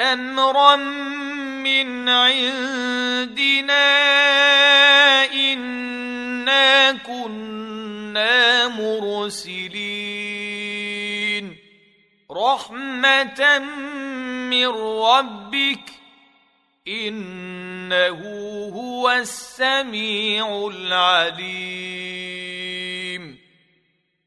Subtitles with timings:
[0.00, 3.90] أمرا من عندنا
[5.34, 10.10] إنا كنا مرسلين
[12.30, 13.62] رحمة
[14.50, 14.66] من
[15.02, 15.90] ربك
[16.88, 18.20] إنه
[18.74, 22.20] هو السميع العليم.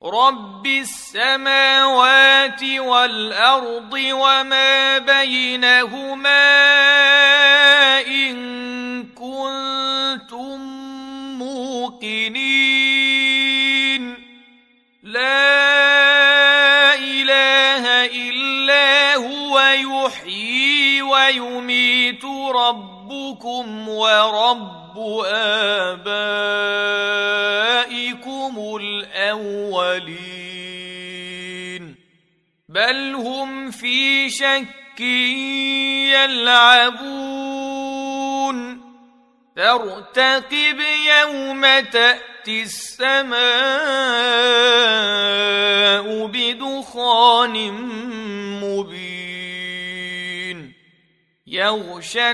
[0.04, 6.44] رب السماوات والأرض وما بينهما
[23.34, 26.06] ربكم ورب آبائكم
[28.82, 30.04] الأولين.
[32.70, 35.00] بل هم في شك
[36.14, 37.14] يلعبون.
[39.56, 40.80] فارتقب
[41.22, 43.36] يوم تأتي السماء
[46.26, 47.72] بدخان
[48.64, 49.24] مبين.
[51.48, 52.34] يغشى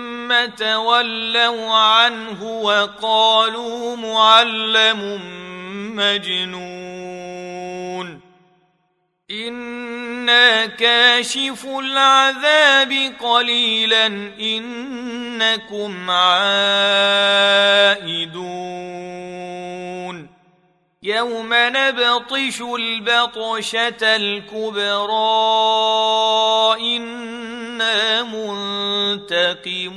[0.45, 5.21] تولوا عنه وقالوا معلم
[5.95, 7.51] مجنون.
[9.31, 14.05] إنا كاشف العذاب قليلا
[14.39, 17.51] إنكم عائدون.
[21.03, 25.17] يوم نبطش البطشة الكبرى
[26.97, 28.23] إنا
[29.31, 29.91] منتقمون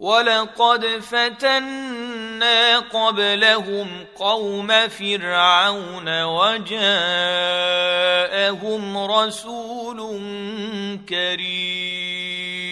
[0.00, 6.88] ولقد فتنا قبلهم قوم فرعون وجاءهم
[8.98, 9.98] رسول
[11.08, 12.62] كريم.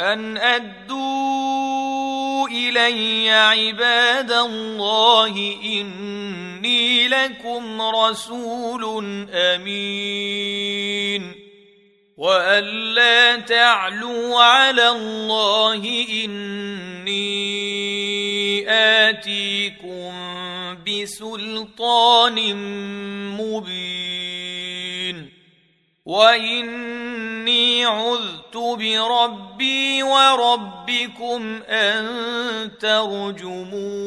[0.00, 10.59] أن أدوا إلي عباد الله إني لكم رسول أمين.
[12.20, 17.20] والا تعلوا على الله اني
[19.08, 20.12] اتيكم
[20.86, 22.56] بسلطان
[23.40, 25.30] مبين
[26.04, 32.06] واني عذت بربي وربكم ان
[32.80, 34.00] ترجمون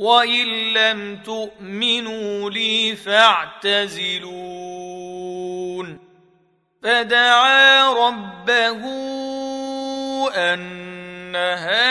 [0.00, 4.30] وان لم تؤمنوا لي فاعتزلون
[6.82, 8.80] فدعا ربه
[10.34, 11.84] ان هؤلاء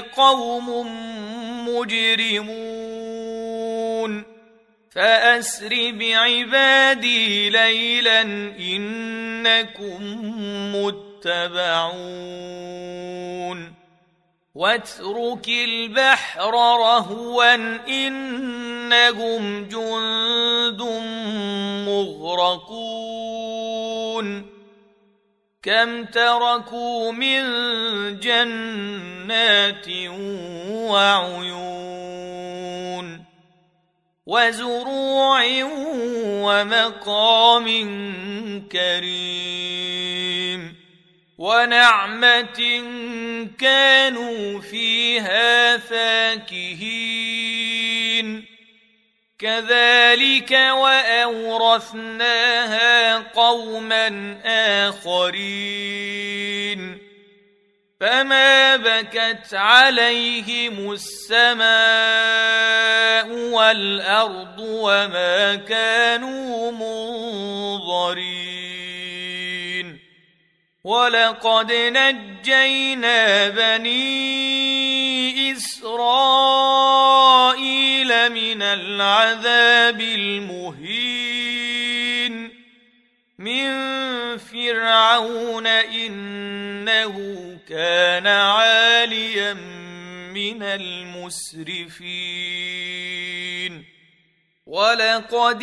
[0.00, 0.86] قوم
[1.68, 3.06] مجرمون
[4.90, 8.20] فاسر بعبادي ليلا
[8.60, 10.02] انكم
[10.76, 12.16] متبعون
[14.56, 16.50] واترك البحر
[16.80, 17.54] رهوا
[17.88, 20.82] إنهم جند
[21.88, 22.96] مغرقون.
[25.62, 27.42] كم تركوا من
[28.20, 29.88] جنات
[30.90, 31.76] وعيون
[34.26, 35.42] وزروع
[36.46, 37.66] ومقام
[38.72, 40.15] كريم.
[41.38, 42.82] ونعمة
[43.58, 46.96] كانوا فيها فاكهين.
[49.38, 52.08] كذلك وأورثناها
[53.18, 54.38] قوما
[54.88, 56.36] آخرين.
[58.00, 61.66] فما بكت عليهم السماء
[63.28, 67.15] والأرض وما كانوا منظرين
[70.86, 73.92] ولقد نجينا بني
[75.52, 76.72] اسرائيل
[78.32, 81.16] من العذاب المهين
[83.38, 83.66] من
[84.38, 87.14] فرعون انه
[87.68, 89.54] كان عاليا
[90.34, 91.96] من المسرفين
[94.66, 95.62] ولقد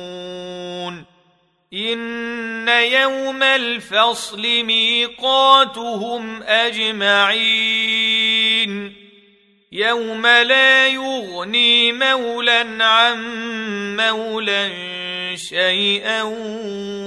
[1.75, 7.89] إن يوم الفصل ميقاتهم أجمعين
[9.73, 13.17] يوم لا يغني مولى عن
[13.97, 14.71] مولى
[15.37, 16.23] شيئا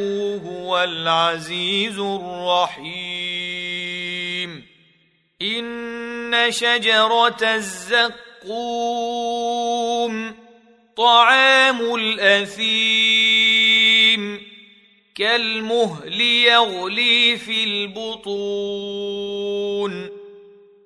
[0.46, 2.88] هو العزيز الرحيم.
[5.42, 8.14] إن شجرة الزقوم
[10.98, 13.48] طعام الأثيم.
[15.16, 20.17] كالمهل يغلي في البطون.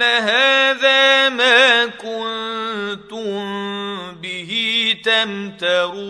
[0.00, 3.40] ان هذا ما كنتم
[4.22, 4.52] به
[5.04, 6.00] تمترون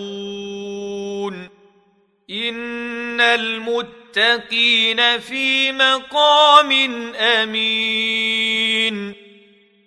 [2.31, 6.73] ان المتقين في مقام
[7.15, 9.15] امين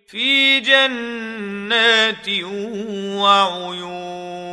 [0.07, 2.29] في جنات
[3.19, 4.52] وعيون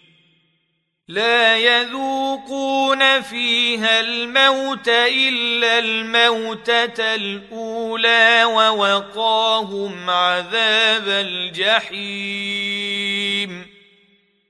[1.07, 12.81] لا يذوقون فيها الموت إلا الموتة الأولى ووقاهم عذاب الجحيم.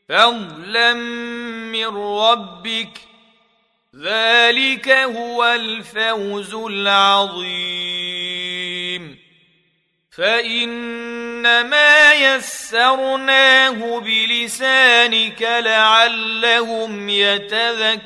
[0.10, 3.00] فضلا من ربك
[4.04, 8.02] ذلك هو الفوز العظيم.
[11.44, 18.02] فانما يسرناه بلسانك لعلهم يتذكرون.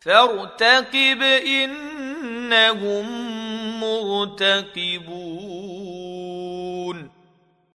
[0.00, 3.06] فارتقب إنهم
[3.80, 5.75] مرتقبون.